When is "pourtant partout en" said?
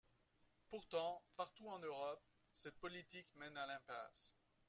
0.71-1.77